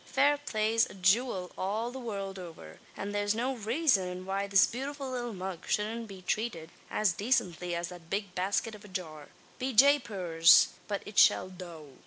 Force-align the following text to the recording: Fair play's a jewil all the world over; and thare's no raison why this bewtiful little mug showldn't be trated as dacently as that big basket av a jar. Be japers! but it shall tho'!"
Fair 0.07 0.39
play's 0.43 0.87
a 0.89 0.95
jewil 0.95 1.51
all 1.55 1.91
the 1.91 1.99
world 1.99 2.39
over; 2.39 2.79
and 2.97 3.13
thare's 3.13 3.35
no 3.35 3.55
raison 3.55 4.25
why 4.25 4.47
this 4.47 4.65
bewtiful 4.65 5.11
little 5.11 5.31
mug 5.31 5.67
showldn't 5.67 6.07
be 6.07 6.23
trated 6.23 6.69
as 6.89 7.13
dacently 7.13 7.75
as 7.75 7.89
that 7.89 8.09
big 8.09 8.33
basket 8.33 8.73
av 8.73 8.83
a 8.83 8.87
jar. 8.87 9.27
Be 9.59 9.73
japers! 9.73 10.69
but 10.87 11.03
it 11.05 11.19
shall 11.19 11.49
tho'!" 11.51 11.89